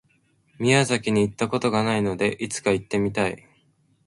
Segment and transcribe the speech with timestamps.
[0.57, 3.47] 宮崎に行った事がないので、いつか行ってみたい。